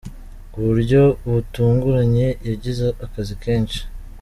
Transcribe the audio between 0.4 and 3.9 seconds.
Ku buryo butunguranye yagize akazi kenshi